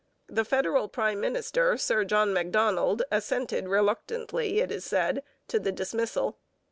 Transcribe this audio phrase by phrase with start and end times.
[0.27, 6.39] The federal prime minister, Sir John Macdonald, assented reluctantly, it is said, to the dismissal.